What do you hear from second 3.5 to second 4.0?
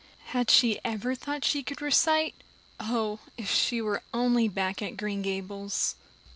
she